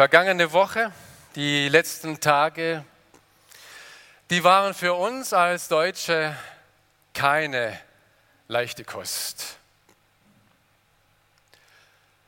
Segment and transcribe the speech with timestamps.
[0.00, 0.90] Vergangene Woche,
[1.34, 2.86] die letzten Tage,
[4.30, 6.34] die waren für uns als Deutsche
[7.12, 7.78] keine
[8.48, 9.58] leichte Kost.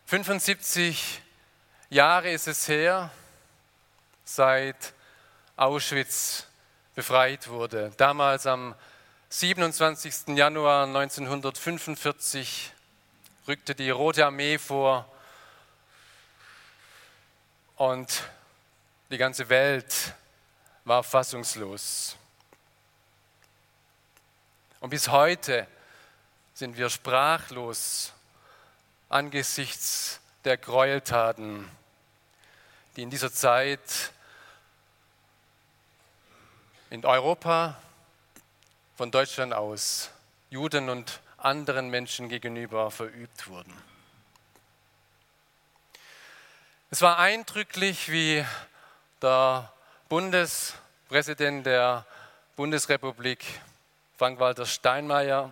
[0.05, 1.23] 75
[1.89, 3.11] Jahre ist es her,
[4.23, 4.93] seit
[5.57, 6.47] Auschwitz
[6.95, 7.91] befreit wurde.
[7.97, 8.75] Damals am
[9.31, 10.37] 27.
[10.37, 12.71] Januar 1945
[13.49, 15.11] rückte die Rote Armee vor
[17.83, 18.23] und
[19.11, 20.15] die ganze Welt
[20.85, 22.15] war fassungslos.
[24.79, 25.67] Und bis heute
[26.55, 28.13] sind wir sprachlos
[29.09, 31.69] angesichts der Gräueltaten,
[32.95, 34.13] die in dieser Zeit
[36.91, 37.77] in Europa
[38.97, 40.11] von Deutschland aus
[40.51, 43.92] Juden und anderen Menschen gegenüber verübt wurden.
[46.95, 48.45] Es war eindrücklich, wie
[49.23, 49.73] der
[50.11, 52.05] Bundespräsident der
[52.55, 53.43] Bundesrepublik,
[54.19, 55.51] Frank-Walter Steinmeier,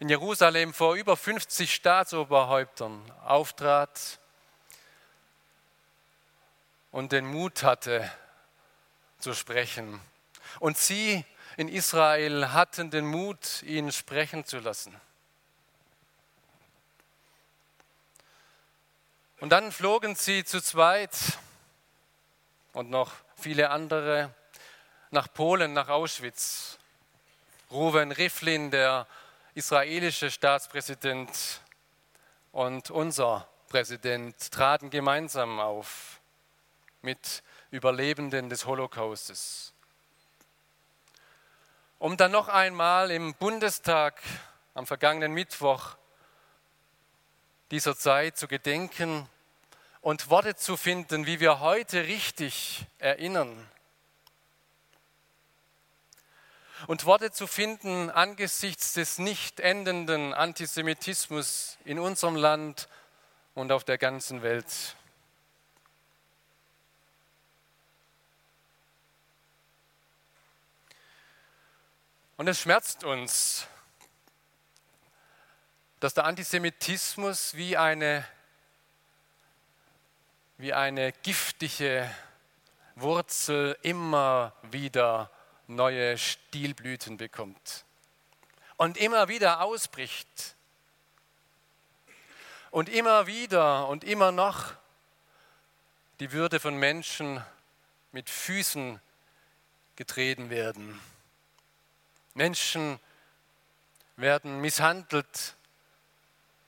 [0.00, 4.18] in Jerusalem vor über 50 Staatsoberhäuptern auftrat
[6.90, 8.12] und den Mut hatte
[9.20, 9.98] zu sprechen.
[10.60, 11.24] Und sie
[11.56, 14.94] in Israel hatten den Mut, ihn sprechen zu lassen.
[19.40, 21.16] Und dann flogen sie zu zweit
[22.72, 24.34] und noch viele andere
[25.10, 26.76] nach Polen, nach Auschwitz.
[27.70, 29.06] Ruven Rivlin, der
[29.54, 31.30] israelische Staatspräsident
[32.50, 36.18] und unser Präsident traten gemeinsam auf
[37.02, 39.72] mit Überlebenden des Holocaustes.
[42.00, 44.20] Um dann noch einmal im Bundestag
[44.74, 45.96] am vergangenen Mittwoch
[47.70, 49.28] dieser Zeit zu gedenken
[50.00, 53.68] und Worte zu finden, wie wir heute richtig erinnern.
[56.86, 62.88] Und Worte zu finden angesichts des nicht endenden Antisemitismus in unserem Land
[63.54, 64.96] und auf der ganzen Welt.
[72.36, 73.66] Und es schmerzt uns,
[76.00, 78.26] dass der Antisemitismus wie eine,
[80.56, 82.08] wie eine giftige
[82.94, 85.30] Wurzel immer wieder
[85.66, 87.84] neue Stielblüten bekommt
[88.76, 90.56] und immer wieder ausbricht
[92.70, 94.72] und immer wieder und immer noch
[96.20, 97.44] die Würde von Menschen
[98.12, 99.00] mit Füßen
[99.96, 101.00] getreten werden.
[102.34, 103.00] Menschen
[104.16, 105.56] werden misshandelt,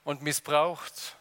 [0.05, 1.17] und missbraucht.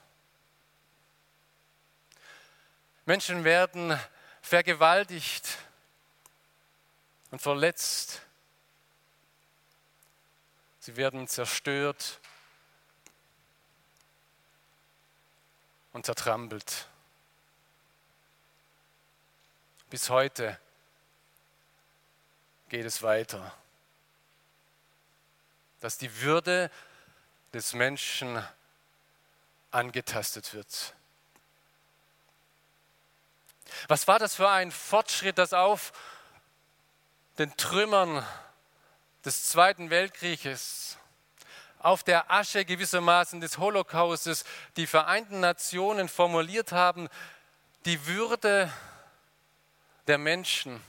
[3.06, 4.00] Menschen werden
[4.42, 5.58] vergewaltigt
[7.32, 8.22] und verletzt.
[10.80, 12.20] Sie werden zerstört
[15.94, 16.88] und zertrampelt.
[19.90, 20.60] Bis heute
[22.70, 23.52] geht es weiter,
[25.80, 26.70] dass die Würde
[27.54, 28.44] des Menschen
[29.72, 30.94] angetastet wird.
[33.88, 35.92] Was war das für ein Fortschritt, dass auf
[37.38, 38.26] den Trümmern
[39.24, 40.98] des Zweiten Weltkrieges,
[41.80, 44.44] auf der Asche gewissermaßen des Holocaustes
[44.76, 47.08] die Vereinten Nationen formuliert haben,
[47.86, 48.72] die Würde
[50.08, 50.82] der Menschen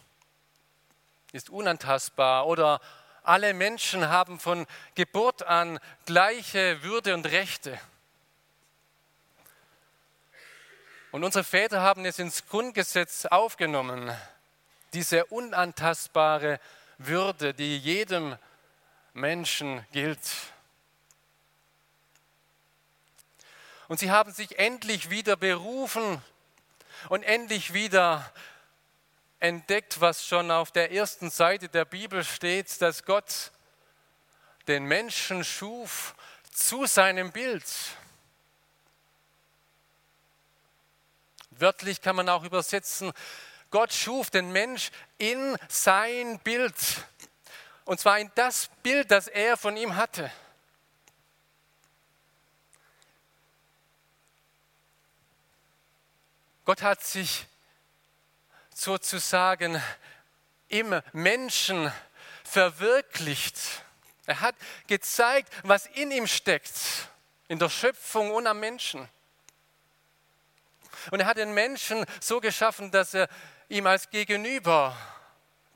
[1.32, 2.80] ist unantastbar oder
[3.22, 7.78] alle Menschen haben von Geburt an gleiche Würde und Rechte.
[11.12, 14.16] Und unsere Väter haben es ins Grundgesetz aufgenommen,
[14.92, 16.60] diese unantastbare
[16.98, 18.36] Würde, die jedem
[19.12, 20.20] Menschen gilt.
[23.88, 26.22] Und sie haben sich endlich wieder berufen
[27.08, 28.32] und endlich wieder
[29.40, 33.50] entdeckt, was schon auf der ersten Seite der Bibel steht, dass Gott
[34.68, 36.14] den Menschen schuf
[36.52, 37.64] zu seinem Bild.
[41.60, 43.12] Wörtlich kann man auch übersetzen,
[43.70, 46.74] Gott schuf den Mensch in sein Bild.
[47.84, 50.32] Und zwar in das Bild, das er von ihm hatte.
[56.64, 57.46] Gott hat sich
[58.74, 59.82] sozusagen
[60.68, 61.92] im Menschen
[62.44, 63.56] verwirklicht.
[64.24, 64.54] Er hat
[64.86, 66.72] gezeigt, was in ihm steckt,
[67.48, 69.08] in der Schöpfung und am Menschen.
[71.10, 73.28] Und er hat den Menschen so geschaffen, dass er
[73.68, 74.96] ihm als Gegenüber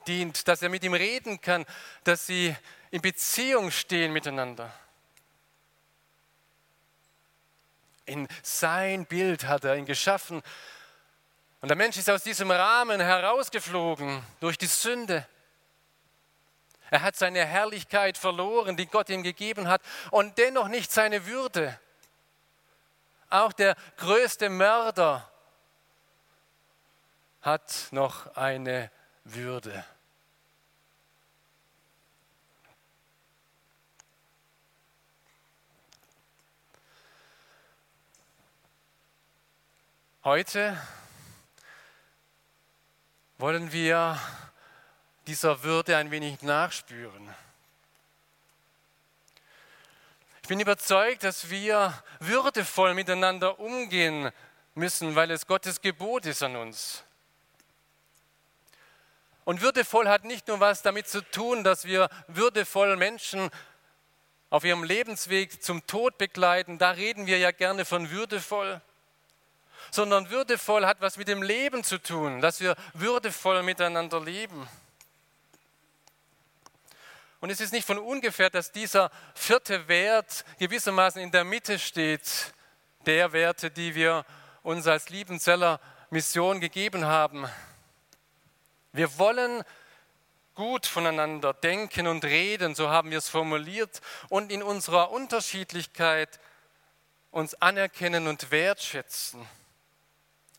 [0.06, 1.64] dient, dass er mit ihm reden kann,
[2.04, 2.54] dass sie
[2.90, 4.72] in Beziehung stehen miteinander.
[8.06, 10.42] In sein Bild hat er ihn geschaffen.
[11.60, 15.26] Und der Mensch ist aus diesem Rahmen herausgeflogen durch die Sünde.
[16.90, 19.80] Er hat seine Herrlichkeit verloren, die Gott ihm gegeben hat,
[20.10, 21.78] und dennoch nicht seine Würde.
[23.34, 25.28] Auch der größte Mörder
[27.42, 28.92] hat noch eine
[29.24, 29.84] Würde.
[40.22, 40.80] Heute
[43.38, 44.16] wollen wir
[45.26, 47.34] dieser Würde ein wenig nachspüren.
[50.44, 54.30] Ich bin überzeugt, dass wir würdevoll miteinander umgehen
[54.74, 57.02] müssen, weil es Gottes Gebot ist an uns.
[59.46, 63.48] Und würdevoll hat nicht nur was damit zu tun, dass wir würdevoll Menschen
[64.50, 68.82] auf ihrem Lebensweg zum Tod begleiten, da reden wir ja gerne von würdevoll,
[69.90, 74.68] sondern würdevoll hat was mit dem Leben zu tun, dass wir würdevoll miteinander leben.
[77.44, 82.54] Und es ist nicht von ungefähr, dass dieser vierte Wert gewissermaßen in der Mitte steht,
[83.04, 84.24] der Werte, die wir
[84.62, 87.46] uns als Liebenzeller Mission gegeben haben.
[88.92, 89.62] Wir wollen
[90.54, 94.00] gut voneinander denken und reden, so haben wir es formuliert,
[94.30, 96.40] und in unserer Unterschiedlichkeit
[97.30, 99.46] uns anerkennen und wertschätzen.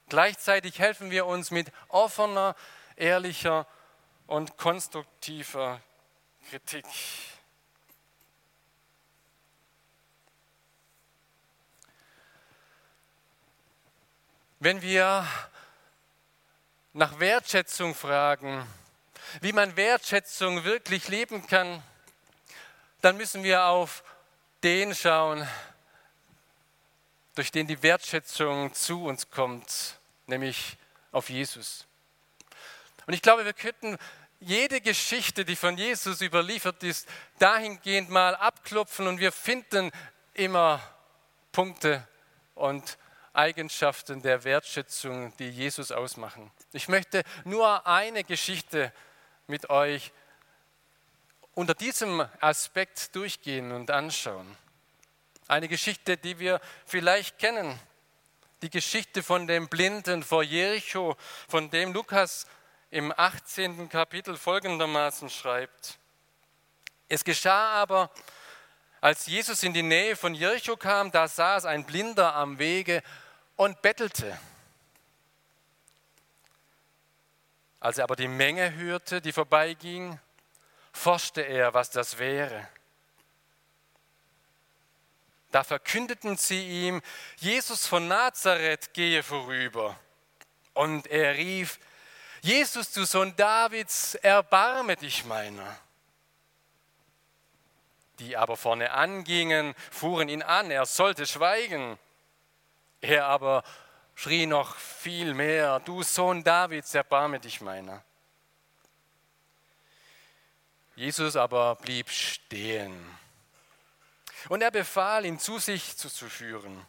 [0.08, 2.56] Gleichzeitig helfen wir uns mit offener,
[2.96, 3.66] ehrlicher
[4.28, 5.82] und konstruktiver
[6.50, 6.86] Kritik.
[14.59, 15.27] Wenn wir
[16.94, 18.68] nach Wertschätzung fragen,
[19.42, 21.81] wie man Wertschätzung wirklich leben kann,
[23.01, 24.03] dann müssen wir auf
[24.62, 25.48] den schauen,
[27.33, 30.77] durch den die Wertschätzung zu uns kommt, nämlich
[31.12, 31.88] auf Jesus.
[33.07, 33.98] Und ich glaube, wir könnten
[34.40, 37.08] jede Geschichte, die von Jesus überliefert ist,
[37.40, 39.92] dahingehend mal abklopfen und wir finden
[40.34, 40.82] immer
[41.52, 42.08] Punkte
[42.54, 42.98] und
[43.34, 46.52] Eigenschaften der Wertschätzung, die Jesus ausmachen.
[46.72, 48.94] Ich möchte nur eine Geschichte
[49.48, 50.12] mit euch
[51.54, 54.58] unter diesem Aspekt durchgehen und anschauen.
[55.48, 57.80] Eine Geschichte, die wir vielleicht kennen.
[58.62, 61.16] Die Geschichte von dem Blinden vor Jericho,
[61.48, 62.48] von dem Lukas
[62.95, 63.89] im 18.
[63.89, 66.00] Kapitel folgendermaßen schreibt.
[67.09, 68.09] Es geschah aber,
[69.01, 73.03] als Jesus in die Nähe von Jericho kam, da saß ein Blinder am Wege
[73.57, 74.39] und bettelte.
[77.81, 80.17] Als er aber die Menge hörte, die vorbeiging,
[80.93, 82.65] forschte er, was das wäre.
[85.51, 87.01] Da verkündeten sie ihm,
[87.36, 90.00] Jesus von Nazareth gehe vorüber.
[90.74, 91.77] Und er rief,
[92.46, 95.80] Jesus, du Sohn Davids, erbarme dich meiner.
[98.20, 101.98] Die aber vorne angingen, fuhren ihn an, er sollte schweigen.
[103.02, 103.64] Er aber
[104.14, 108.04] schrie noch viel mehr, du Sohn Davids, erbarme dich meiner.
[110.96, 113.18] Jesus aber blieb stehen.
[114.50, 116.86] Und er befahl, ihn zu sich zu führen.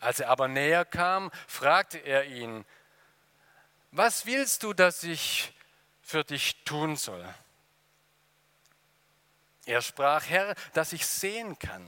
[0.00, 2.64] Als er aber näher kam, fragte er ihn,
[3.96, 5.52] was willst du, dass ich
[6.02, 7.26] für dich tun soll?
[9.64, 11.84] Er sprach, Herr, dass ich sehen kann.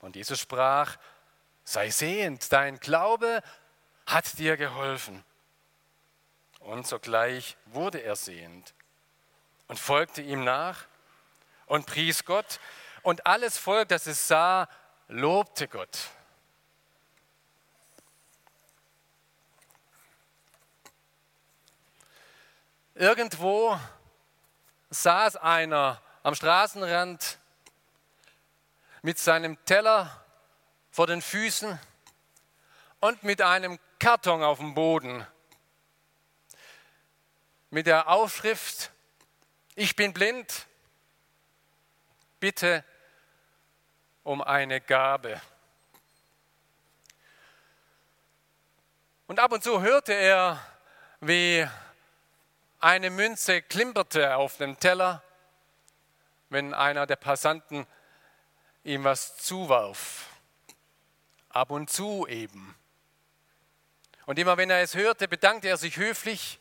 [0.00, 0.96] Und Jesus sprach,
[1.64, 3.42] sei sehend, dein Glaube
[4.06, 5.24] hat dir geholfen.
[6.58, 8.74] Und sogleich wurde er sehend
[9.68, 10.86] und folgte ihm nach
[11.66, 12.58] und pries Gott.
[13.02, 14.68] Und alles Volk, das es sah,
[15.08, 16.10] lobte Gott.
[23.00, 23.80] Irgendwo
[24.90, 27.38] saß einer am Straßenrand
[29.00, 30.22] mit seinem Teller
[30.90, 31.78] vor den Füßen
[33.00, 35.26] und mit einem Karton auf dem Boden
[37.70, 38.90] mit der Aufschrift,
[39.76, 40.66] ich bin blind,
[42.38, 42.84] bitte
[44.24, 45.40] um eine Gabe.
[49.26, 50.60] Und ab und zu hörte er,
[51.20, 51.66] wie
[52.80, 55.22] eine Münze klimperte auf dem Teller,
[56.48, 57.86] wenn einer der Passanten
[58.84, 60.26] ihm was zuwarf.
[61.50, 62.74] Ab und zu eben.
[64.26, 66.58] Und immer wenn er es hörte, bedankte er sich höflich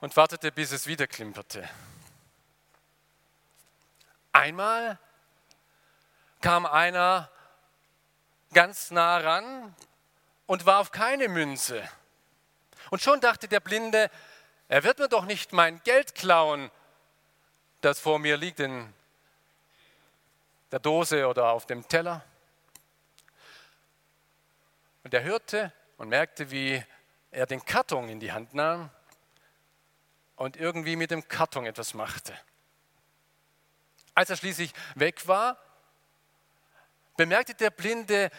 [0.00, 1.68] und wartete, bis es wieder klimperte.
[4.32, 4.98] Einmal
[6.40, 7.30] kam einer
[8.52, 9.74] ganz nah ran
[10.46, 11.88] und warf keine Münze.
[12.92, 14.10] Und schon dachte der Blinde,
[14.68, 16.70] er wird mir doch nicht mein Geld klauen,
[17.80, 18.92] das vor mir liegt in
[20.70, 22.22] der Dose oder auf dem Teller.
[25.04, 26.84] Und er hörte und merkte, wie
[27.30, 28.90] er den Karton in die Hand nahm
[30.36, 32.38] und irgendwie mit dem Karton etwas machte.
[34.14, 35.56] Als er schließlich weg war,
[37.16, 38.30] bemerkte der Blinde,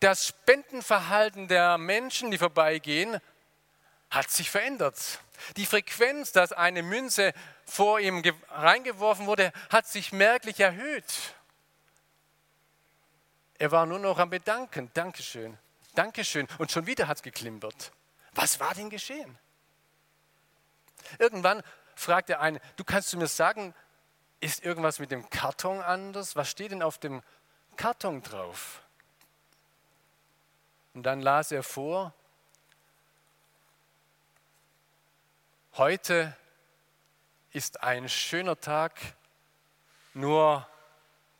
[0.00, 3.22] das Spendenverhalten der Menschen, die vorbeigehen,
[4.10, 5.20] hat sich verändert.
[5.56, 7.32] Die Frequenz, dass eine Münze
[7.64, 11.34] vor ihm reingeworfen wurde, hat sich merklich erhöht.
[13.58, 14.90] Er war nur noch am Bedanken.
[14.94, 15.56] Dankeschön,
[15.94, 16.46] Dankeschön.
[16.58, 17.92] Und schon wieder hat es geklimpert.
[18.32, 19.38] Was war denn geschehen?
[21.18, 21.62] Irgendwann
[21.94, 23.74] fragt er einen, du kannst du mir sagen,
[24.40, 26.36] ist irgendwas mit dem Karton anders?
[26.36, 27.22] Was steht denn auf dem
[27.76, 28.82] Karton drauf?
[30.92, 32.14] Und dann las er vor,
[35.78, 36.34] heute
[37.52, 38.98] ist ein schöner Tag,
[40.14, 40.66] nur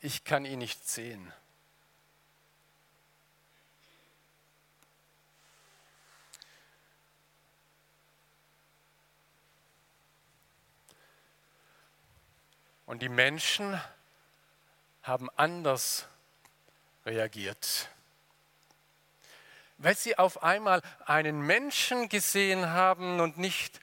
[0.01, 1.33] ich kann ihn nicht sehen.
[12.85, 13.81] Und die Menschen
[15.03, 16.07] haben anders
[17.05, 17.89] reagiert.
[19.79, 23.81] Weil sie auf einmal einen Menschen gesehen haben und nicht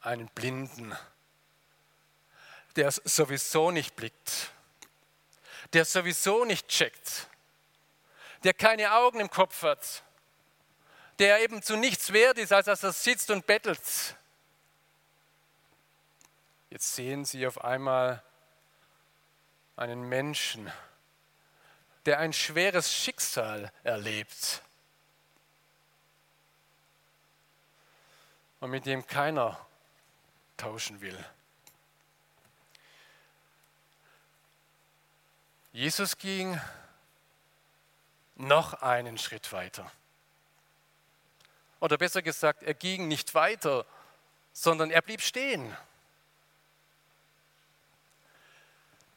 [0.00, 0.96] einen Blinden,
[2.76, 4.52] der sowieso nicht blickt,
[5.72, 7.28] der sowieso nicht checkt,
[8.44, 10.02] der keine Augen im Kopf hat,
[11.18, 14.16] der eben zu nichts wert ist, als dass er sitzt und bettelt.
[16.70, 18.22] Jetzt sehen sie auf einmal
[19.76, 20.70] einen Menschen,
[22.06, 24.62] der ein schweres Schicksal erlebt
[28.60, 29.67] und mit dem keiner
[30.58, 31.18] tauschen will.
[35.72, 36.60] Jesus ging
[38.36, 39.90] noch einen Schritt weiter.
[41.80, 43.86] Oder besser gesagt, er ging nicht weiter,
[44.52, 45.76] sondern er blieb stehen.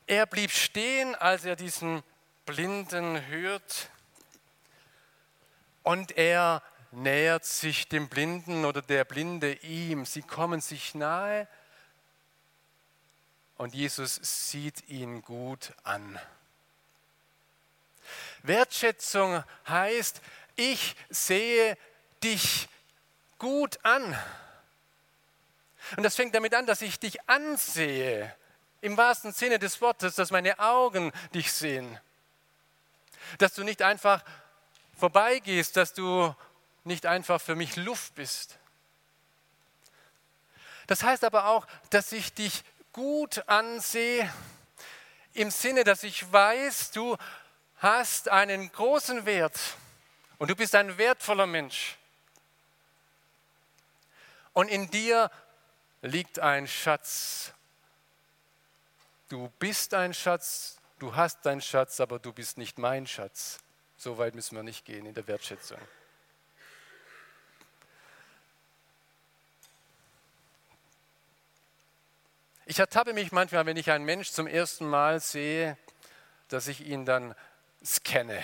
[0.06, 2.04] Er blieb stehen, als er diesen
[2.46, 3.90] Blinden hört
[5.84, 10.06] und er nähert sich dem Blinden oder der Blinde ihm.
[10.06, 11.48] Sie kommen sich nahe
[13.58, 16.20] und Jesus sieht ihn gut an.
[18.44, 20.22] Wertschätzung heißt,
[20.56, 21.78] ich sehe
[22.24, 22.68] dich
[23.38, 24.18] gut an.
[25.96, 28.36] Und das fängt damit an, dass ich dich ansehe.
[28.82, 32.00] Im wahrsten Sinne des Wortes, dass meine Augen dich sehen.
[33.38, 34.24] Dass du nicht einfach
[34.98, 36.36] vorbeigehst, dass du
[36.84, 38.58] nicht einfach für mich Luft bist.
[40.88, 44.32] Das heißt aber auch, dass ich dich gut ansehe,
[45.34, 47.16] im Sinne, dass ich weiß, du
[47.78, 49.58] hast einen großen Wert
[50.38, 51.98] und du bist ein wertvoller Mensch.
[54.54, 55.32] Und in dir
[56.02, 57.54] liegt ein Schatz
[59.32, 63.60] Du bist ein Schatz, du hast deinen Schatz, aber du bist nicht mein Schatz.
[63.96, 65.78] So weit müssen wir nicht gehen in der Wertschätzung.
[72.72, 75.78] Ich ertappe mich manchmal, wenn ich einen Mensch zum ersten Mal sehe,
[76.48, 77.36] dass ich ihn dann
[77.84, 78.42] scanne.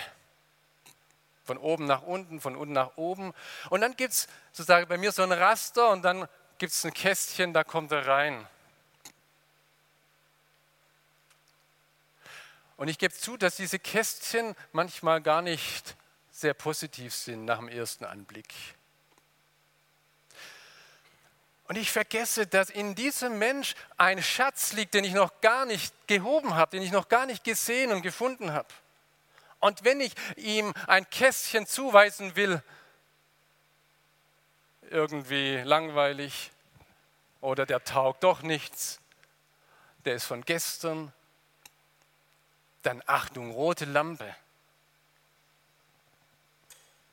[1.44, 3.32] Von oben nach unten, von unten nach oben.
[3.70, 6.92] Und dann gibt es sozusagen bei mir so ein Raster und dann gibt es ein
[6.92, 8.46] Kästchen, da kommt er rein.
[12.76, 15.96] Und ich gebe zu, dass diese Kästchen manchmal gar nicht
[16.30, 18.52] sehr positiv sind nach dem ersten Anblick.
[21.68, 25.94] Und ich vergesse, dass in diesem Mensch ein Schatz liegt, den ich noch gar nicht
[26.06, 28.68] gehoben habe, den ich noch gar nicht gesehen und gefunden habe.
[29.60, 32.62] Und wenn ich ihm ein Kästchen zuweisen will,
[34.88, 36.50] irgendwie langweilig
[37.42, 38.98] oder der taugt doch nichts,
[40.06, 41.12] der ist von gestern,
[42.82, 44.34] dann Achtung, rote Lampe.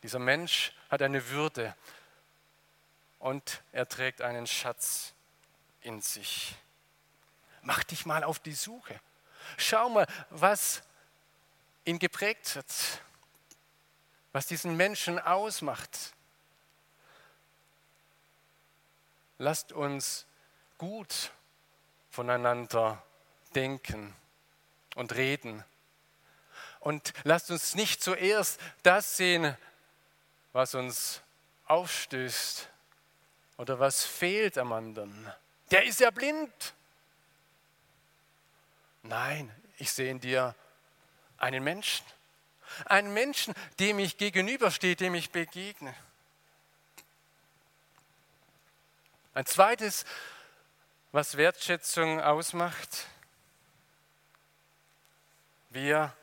[0.02, 1.76] Dieser Mensch hat eine Würde
[3.26, 5.16] und er trägt einen Schatz
[5.82, 6.56] in sich.
[7.64, 9.00] Mach dich mal auf die Suche.
[9.58, 10.84] Schau mal, was
[11.86, 13.02] ihn geprägt hat,
[14.32, 16.14] was diesen Menschen ausmacht.
[19.40, 20.28] Lasst uns
[20.78, 21.32] gut
[22.12, 23.02] voneinander
[23.56, 24.16] denken
[24.94, 25.64] und reden.
[26.80, 29.58] Und lasst uns nicht zuerst das sehen,
[30.54, 31.22] was uns
[31.66, 32.70] aufstößt
[33.58, 35.32] oder was fehlt am anderen.
[35.72, 36.74] Der ist ja blind.
[39.04, 40.56] Nein, ich sehe in dir
[41.38, 42.06] einen Menschen.
[42.86, 45.96] Einen Menschen, dem ich gegenüberstehe, dem ich begegne.
[49.34, 50.06] Ein zweites,
[51.12, 53.08] was Wertschätzung ausmacht,
[55.70, 56.16] wir,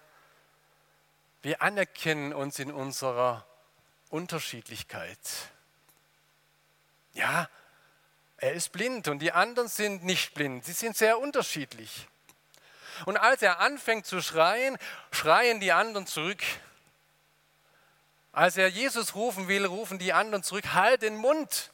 [1.43, 3.47] wir anerkennen uns in unserer
[4.09, 5.19] Unterschiedlichkeit.
[7.15, 7.49] Ja,
[8.39, 10.65] er ist blind und die anderen sind nicht blind.
[10.65, 12.09] Sie sind sehr unterschiedlich.
[13.05, 14.79] Und als er anfängt zu schreien,
[15.11, 16.43] schreien die anderen zurück.
[18.33, 21.71] Als er Jesus rufen will, rufen die anderen zurück, halt den Mund.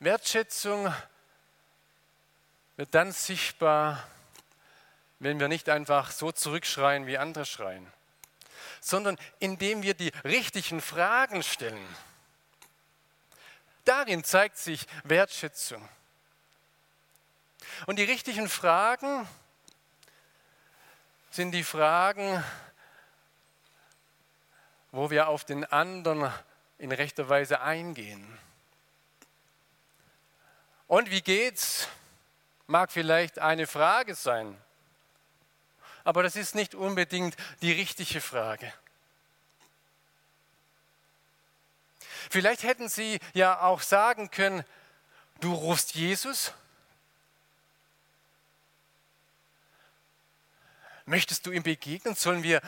[0.00, 0.94] Wertschätzung
[2.76, 4.06] wird dann sichtbar,
[5.18, 7.92] wenn wir nicht einfach so zurückschreien, wie andere schreien,
[8.80, 11.86] sondern indem wir die richtigen Fragen stellen.
[13.84, 15.88] Darin zeigt sich Wertschätzung.
[17.86, 19.28] Und die richtigen Fragen
[21.30, 22.42] sind die Fragen,
[24.90, 26.32] wo wir auf den anderen
[26.78, 28.38] in rechter Weise eingehen.
[30.86, 31.88] Und wie geht's?
[32.66, 34.60] Mag vielleicht eine Frage sein.
[36.08, 38.72] Aber das ist nicht unbedingt die richtige Frage.
[42.30, 44.64] Vielleicht hätten Sie ja auch sagen können,
[45.40, 46.54] du rufst Jesus?
[51.04, 52.14] Möchtest du ihm begegnen?
[52.14, 52.62] Sollen wir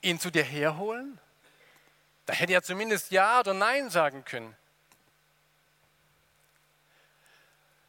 [0.00, 1.18] ihn zu dir herholen?
[2.26, 4.56] Da hätte er zumindest Ja oder Nein sagen können.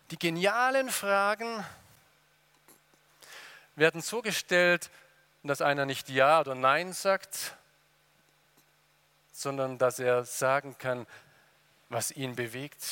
[0.09, 1.63] Die genialen Fragen
[3.75, 4.89] werden so gestellt,
[5.43, 7.55] dass einer nicht Ja oder Nein sagt,
[9.31, 11.05] sondern dass er sagen kann,
[11.89, 12.83] was ihn bewegt.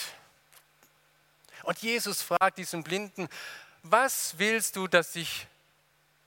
[1.63, 3.29] Und Jesus fragt diesen Blinden,
[3.81, 5.47] was willst du, dass ich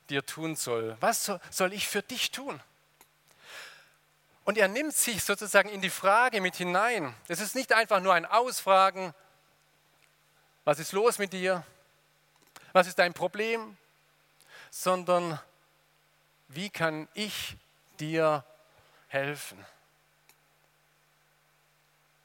[0.08, 0.96] dir tun soll?
[1.00, 2.60] Was soll ich für dich tun?
[4.44, 7.14] Und er nimmt sich sozusagen in die Frage mit hinein.
[7.28, 9.12] Es ist nicht einfach nur ein Ausfragen,
[10.64, 11.64] was ist los mit dir?
[12.72, 13.76] Was ist dein Problem?
[14.70, 15.38] Sondern
[16.48, 17.56] wie kann ich
[17.98, 18.44] dir
[19.08, 19.64] helfen?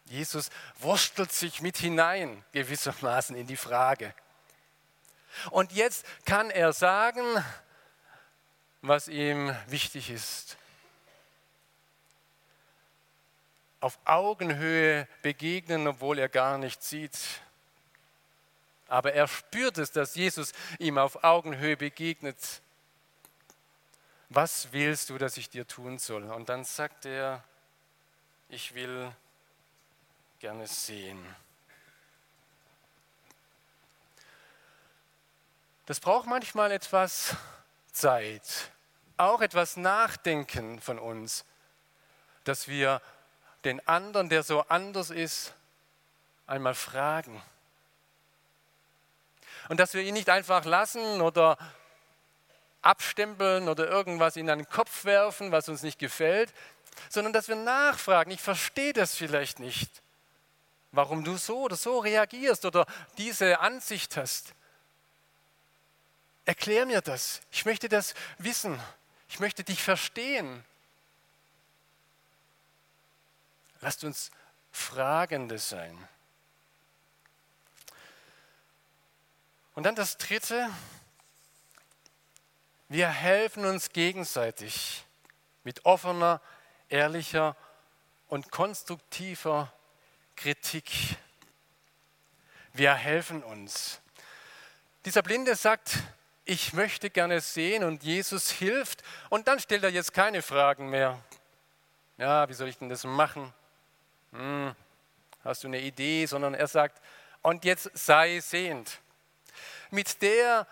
[0.06, 0.50] Jesus
[0.80, 4.14] wurstelt sich mit hinein gewissermaßen in die Frage.
[5.52, 7.24] Und jetzt kann er sagen,
[8.82, 10.58] was ihm wichtig ist.
[13.80, 17.18] Auf Augenhöhe begegnen, obwohl er gar nicht sieht.
[18.92, 22.62] Aber er spürt es, dass Jesus ihm auf Augenhöhe begegnet.
[24.28, 26.26] Was willst du, dass ich dir tun soll?
[26.26, 27.42] Und dann sagt er,
[28.50, 29.10] ich will
[30.40, 31.24] gerne sehen.
[35.86, 37.38] Das braucht manchmal etwas
[37.94, 38.72] Zeit,
[39.16, 41.46] auch etwas Nachdenken von uns,
[42.44, 43.02] dass wir
[43.64, 45.54] den anderen, der so anders ist,
[46.46, 47.42] einmal fragen.
[49.70, 51.58] Und dass wir ihn nicht einfach lassen oder
[52.82, 56.54] abstempeln oder irgendwas in einen Kopf werfen, was uns nicht gefällt,
[57.10, 60.02] sondern dass wir nachfragen, ich verstehe das vielleicht nicht,
[60.92, 62.86] warum du so oder so reagierst oder
[63.18, 64.54] diese Ansicht hast.
[66.46, 67.42] Erklär mir das.
[67.52, 68.80] Ich möchte das wissen.
[69.30, 70.66] Ich möchte dich verstehen.
[73.80, 74.32] Lasst uns
[74.72, 76.08] Fragende sein.
[79.74, 80.70] Und dann das Dritte,
[82.90, 85.06] wir helfen uns gegenseitig
[85.64, 86.42] mit offener,
[86.90, 87.56] ehrlicher
[88.28, 89.72] und konstruktiver
[90.36, 90.92] Kritik.
[92.74, 94.02] Wir helfen uns.
[95.06, 96.00] Dieser Blinde sagt,
[96.44, 101.18] ich möchte gerne sehen und Jesus hilft und dann stellt er jetzt keine Fragen mehr.
[102.18, 103.54] Ja, wie soll ich denn das machen?
[104.32, 104.76] Hm,
[105.44, 106.26] hast du eine Idee?
[106.26, 107.02] Sondern er sagt,
[107.42, 109.00] und jetzt sei sehend.
[109.92, 110.68] Mit der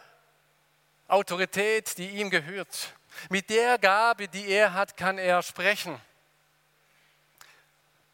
[1.08, 2.93] Autorität, die ihm gehört,
[3.29, 5.99] mit der Gabe, die er hat, kann er sprechen.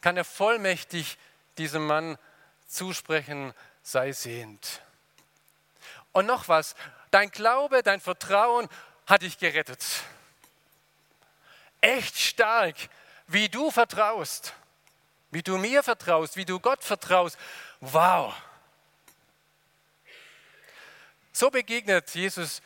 [0.01, 1.17] Kann er vollmächtig
[1.57, 2.17] diesem Mann
[2.67, 4.81] zusprechen, sei sehend.
[6.11, 6.75] Und noch was,
[7.11, 8.67] dein Glaube, dein Vertrauen
[9.05, 9.85] hat dich gerettet.
[11.81, 12.75] Echt stark,
[13.27, 14.53] wie du vertraust,
[15.31, 17.37] wie du mir vertraust, wie du Gott vertraust.
[17.79, 18.33] Wow.
[21.37, 22.61] So begegnet Jesus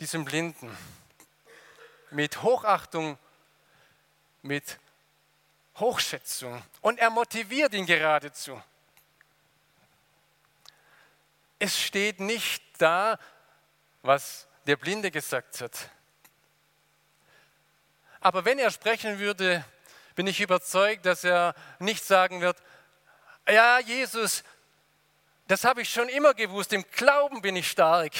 [0.00, 0.76] diesem Blinden
[2.10, 3.16] mit Hochachtung,
[4.42, 4.76] mit
[5.76, 8.60] Hochschätzung und er motiviert ihn geradezu.
[11.60, 13.20] Es steht nicht da,
[14.02, 15.88] was der Blinde gesagt hat.
[18.18, 19.64] Aber wenn er sprechen würde,
[20.16, 22.60] bin ich überzeugt, dass er nicht sagen wird,
[23.48, 24.42] ja Jesus,
[25.48, 28.12] das habe ich schon immer gewusst, im Glauben bin ich stark.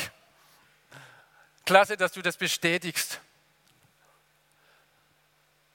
[1.66, 3.20] Klasse, dass du das bestätigst.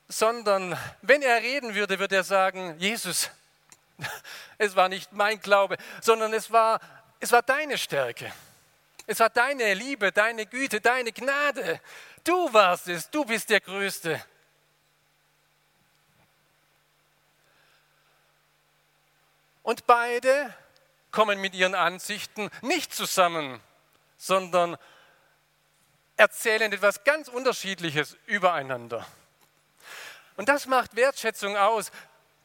[0.08, 3.30] Sondern wenn er reden würde, würde er sagen, Jesus,
[4.58, 6.82] es war nicht mein Glaube, sondern es war,
[7.20, 8.34] es war deine Stärke.
[9.06, 11.80] Es war deine Liebe, deine Güte, deine Gnade.
[12.24, 14.20] Du warst es, du bist der Größte.
[19.62, 20.56] Und beide
[21.14, 23.62] kommen mit ihren Ansichten nicht zusammen,
[24.18, 24.78] sondern
[26.18, 29.06] erzählen etwas ganz Unterschiedliches übereinander.
[30.36, 31.92] Und das macht Wertschätzung aus,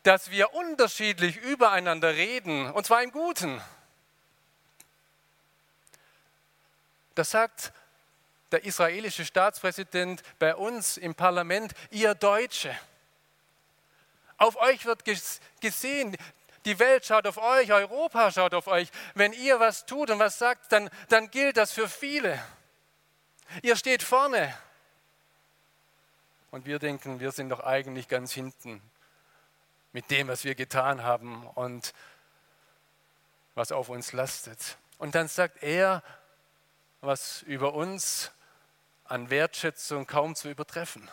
[0.05, 3.61] dass wir unterschiedlich übereinander reden, und zwar im Guten.
[7.15, 7.73] Das sagt
[8.53, 12.79] der israelische Staatspräsident bei uns im Parlament, ihr Deutsche.
[14.37, 15.05] Auf euch wird
[15.61, 16.17] gesehen,
[16.69, 18.91] die Welt schaut auf euch, Europa schaut auf euch.
[19.15, 22.39] Wenn ihr was tut und was sagt, dann, dann gilt das für viele.
[23.63, 24.55] Ihr steht vorne.
[26.51, 28.83] Und wir denken, wir sind doch eigentlich ganz hinten
[29.93, 31.95] mit dem, was wir getan haben und
[33.55, 34.77] was auf uns lastet.
[34.99, 36.03] Und dann sagt er,
[37.01, 38.31] was über uns
[39.05, 41.09] an Wertschätzung kaum zu übertreffen.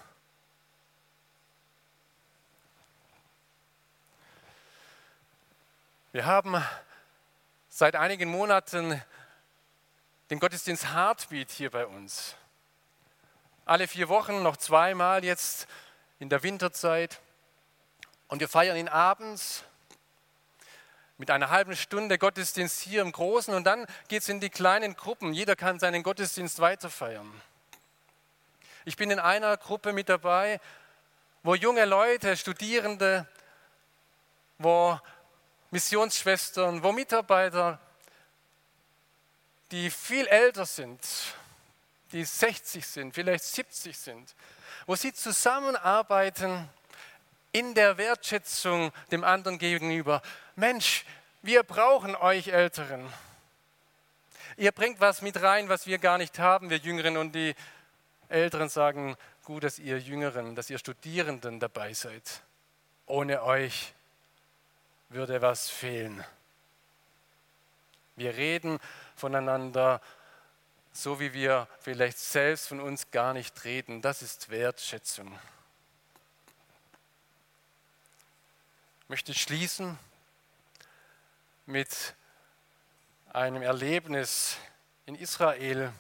[6.16, 6.56] Wir haben
[7.68, 9.02] seit einigen Monaten
[10.30, 12.36] den Gottesdienst Heartbeat hier bei uns.
[13.66, 15.68] Alle vier Wochen, noch zweimal jetzt
[16.20, 17.20] in der Winterzeit.
[18.30, 19.66] Und wir feiern ihn abends
[21.18, 24.96] mit einer halben Stunde Gottesdienst hier im Großen und dann geht es in die kleinen
[24.96, 25.34] Gruppen.
[25.34, 27.30] Jeder kann seinen Gottesdienst weiterfeiern.
[28.86, 30.62] Ich bin in einer Gruppe mit dabei,
[31.44, 33.28] wo junge Leute, Studierende,
[34.60, 34.98] wo
[35.72, 37.80] Missionsschwestern, wo Mitarbeiter,
[39.72, 41.02] die viel älter sind,
[42.12, 44.36] die 60 sind, vielleicht 70 sind,
[44.86, 46.70] wo sie zusammenarbeiten
[47.52, 50.22] in der Wertschätzung dem anderen gegenüber.
[50.56, 51.06] Mensch,
[51.42, 53.12] wir brauchen euch Älteren.
[54.58, 57.18] Ihr bringt was mit rein, was wir gar nicht haben, wir Jüngeren.
[57.18, 57.56] Und die
[58.30, 62.42] Älteren sagen, gut, dass ihr Jüngeren, dass ihr Studierenden dabei seid.
[63.06, 63.95] Ohne euch
[65.16, 66.24] würde was fehlen.
[68.16, 68.80] Wir reden
[69.16, 70.00] voneinander
[70.94, 74.02] so, wie wir vielleicht selbst von uns gar nicht reden.
[74.02, 75.38] Das ist Wertschätzung.
[79.08, 80.00] möchte schließen
[81.68, 82.16] mit
[83.32, 84.58] einem Erlebnis
[85.06, 85.94] in Israel.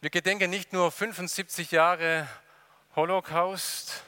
[0.00, 2.26] Wir gedenken nicht nur 75 Jahre
[2.96, 4.04] Holocaust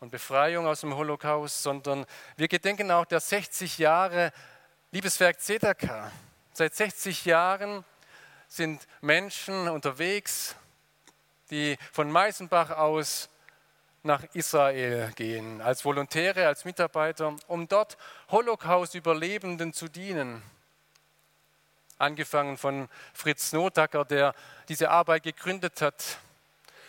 [0.00, 2.06] und Befreiung aus dem Holocaust, sondern
[2.36, 4.32] wir gedenken auch der 60 Jahre
[4.92, 6.12] Liebeswerk Zedaka.
[6.52, 7.84] Seit 60 Jahren
[8.46, 10.54] sind Menschen unterwegs,
[11.50, 13.28] die von Meißenbach aus
[14.04, 17.98] nach Israel gehen, als Volontäre, als Mitarbeiter, um dort
[18.30, 20.42] Holocaust-Überlebenden zu dienen.
[21.98, 24.34] Angefangen von Fritz Notacker, der
[24.68, 26.18] diese Arbeit gegründet hat,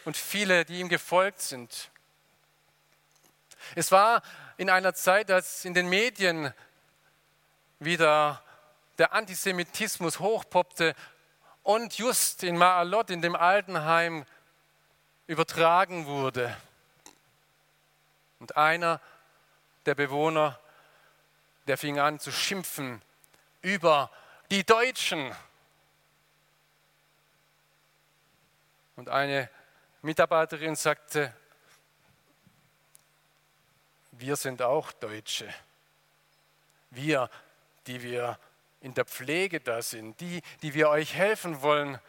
[0.05, 1.91] und viele, die ihm gefolgt sind.
[3.75, 4.21] Es war
[4.57, 6.53] in einer Zeit, als in den Medien
[7.79, 8.43] wieder
[8.97, 10.95] der Antisemitismus hochpoppte
[11.63, 14.25] und just in Maalot, in dem Altenheim,
[15.27, 16.55] übertragen wurde.
[18.39, 18.99] Und einer
[19.85, 20.59] der Bewohner,
[21.67, 23.01] der fing an zu schimpfen
[23.61, 24.09] über
[24.49, 25.33] die Deutschen.
[28.95, 29.49] Und eine
[30.01, 31.33] Mitarbeiterin sagte,
[34.19, 35.47] wir sind auch Deutsche.
[36.91, 37.29] Wir,
[37.87, 38.37] die wir
[38.81, 41.99] in der Pflege da sind, die, die wir euch helfen wollen,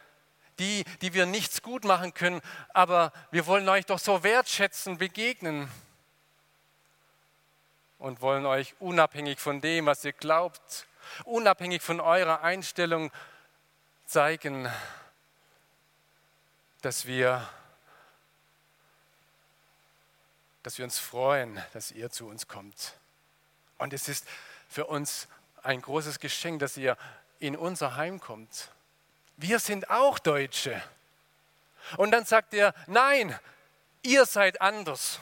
[0.58, 2.40] die, die wir nichts gut machen können,
[2.74, 5.70] aber wir wollen euch doch so wertschätzen, begegnen
[7.98, 10.86] und wollen euch unabhängig von dem, was ihr glaubt,
[11.24, 13.10] unabhängig von eurer Einstellung
[14.06, 14.70] zeigen,
[16.82, 17.48] dass wir,
[20.62, 22.94] dass wir uns freuen, dass ihr zu uns kommt.
[23.78, 24.26] Und es ist
[24.68, 25.28] für uns
[25.62, 26.96] ein großes Geschenk, dass ihr
[27.38, 28.70] in unser Heim kommt.
[29.36, 30.82] Wir sind auch Deutsche.
[31.96, 33.38] Und dann sagt er, nein,
[34.02, 35.18] ihr seid anders.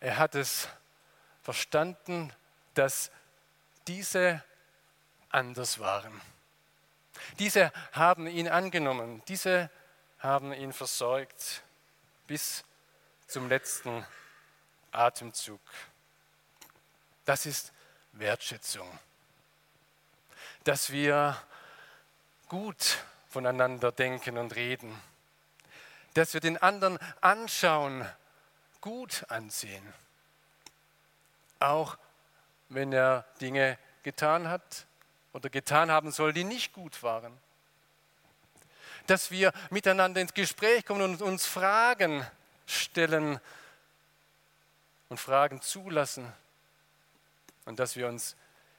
[0.00, 0.66] Er hat es
[1.42, 2.32] verstanden,
[2.74, 3.12] dass
[3.86, 4.42] diese
[5.30, 6.20] anders waren.
[7.38, 9.70] Diese haben ihn angenommen, diese
[10.18, 11.62] haben ihn versorgt
[12.26, 12.64] bis
[13.26, 14.06] zum letzten
[14.92, 15.60] Atemzug.
[17.24, 17.72] Das ist
[18.12, 18.88] Wertschätzung.
[20.64, 21.36] Dass wir
[22.48, 25.00] gut voneinander denken und reden.
[26.14, 28.06] Dass wir den anderen anschauen,
[28.80, 29.92] gut ansehen.
[31.58, 31.96] Auch
[32.68, 34.86] wenn er Dinge getan hat
[35.32, 37.36] oder getan haben soll, die nicht gut waren.
[39.06, 42.26] Dass wir miteinander ins Gespräch kommen und uns Fragen
[42.66, 43.40] stellen
[45.08, 46.32] und Fragen zulassen
[47.64, 48.36] und dass wir uns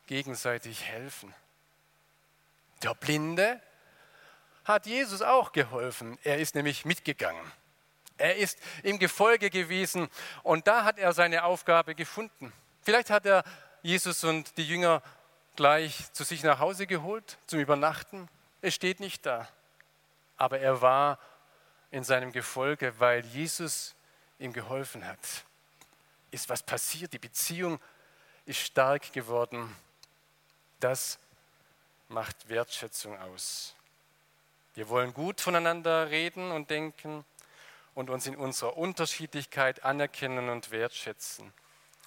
[0.08, 1.34] gegenseitig helfen.
[2.82, 3.62] Der Blinde
[4.66, 6.18] hat Jesus auch geholfen.
[6.24, 7.52] Er ist nämlich mitgegangen.
[8.18, 10.10] Er ist im Gefolge gewesen
[10.44, 12.54] und da hat er seine Aufgabe gefunden.
[12.82, 13.44] Vielleicht hat er
[13.82, 15.02] Jesus und die Jünger
[15.56, 18.28] gleich zu sich nach Hause geholt zum Übernachten.
[18.62, 19.48] Es steht nicht da.
[20.38, 21.20] Aber er war
[21.92, 23.96] in seinem Gefolge, weil Jesus
[24.39, 25.20] ihm geholfen hat.
[26.32, 27.13] Ist was passiert?
[27.13, 27.80] Die Beziehung
[28.46, 29.76] ist stark geworden.
[30.80, 31.20] Das
[32.10, 33.76] macht Wertschätzung aus.
[34.74, 37.24] Wir wollen gut voneinander reden und denken
[37.94, 41.54] und uns in unserer Unterschiedlichkeit anerkennen und wertschätzen.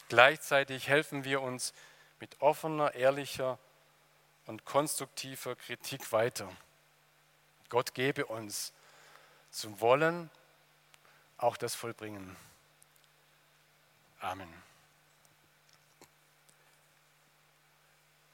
[0.09, 1.73] Gleichzeitig helfen wir uns
[2.21, 3.59] mit offener, ehrlicher
[4.47, 6.51] und konstruktiver Kritik weiter.
[7.69, 8.73] Gott gebe uns
[9.51, 10.31] zum Wollen
[11.39, 12.37] auch das Vollbringen.
[14.21, 14.53] Amen.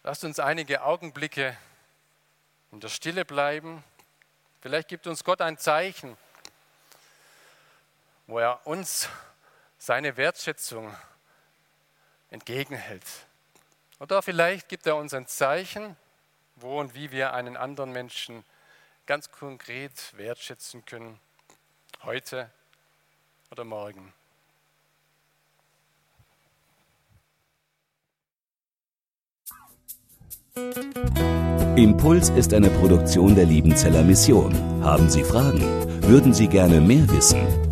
[0.04, 1.56] Lasst uns einige Augenblicke
[2.72, 3.84] in der Stille bleiben.
[4.60, 6.16] Vielleicht gibt uns Gott ein Zeichen,
[8.26, 9.08] wo er uns
[9.78, 10.96] seine Wertschätzung
[12.30, 13.04] entgegenhält.
[14.02, 15.94] Oder vielleicht gibt er uns ein Zeichen,
[16.56, 18.42] wo und wie wir einen anderen Menschen
[19.06, 21.20] ganz konkret wertschätzen können,
[22.02, 22.50] heute
[23.52, 24.12] oder morgen.
[31.76, 34.52] Impuls ist eine Produktion der Liebenzeller Mission.
[34.82, 35.62] Haben Sie Fragen?
[36.02, 37.71] Würden Sie gerne mehr wissen?